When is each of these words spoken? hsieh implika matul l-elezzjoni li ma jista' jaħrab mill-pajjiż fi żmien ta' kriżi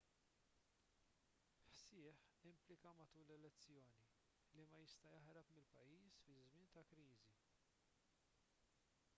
hsieh 1.73 2.15
implika 2.51 2.91
matul 2.99 3.23
l-elezzjoni 3.27 3.99
li 4.57 4.65
ma 4.71 4.81
jista' 4.85 5.13
jaħrab 5.17 5.53
mill-pajjiż 5.59 6.19
fi 6.25 6.39
żmien 6.49 6.73
ta' 6.79 6.87
kriżi 6.95 7.27